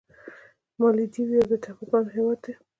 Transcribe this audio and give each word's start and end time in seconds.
مالدیو 0.79 1.33
یو 1.37 1.45
د 1.51 1.53
ټاپوګانو 1.63 2.09
هېواد 2.15 2.39
دی. 2.43 2.53